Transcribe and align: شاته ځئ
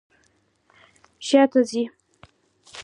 شاته 1.27 1.61
ځئ 1.69 1.83